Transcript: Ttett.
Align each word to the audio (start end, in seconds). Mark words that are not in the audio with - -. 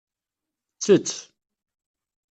Ttett. 0.73 1.13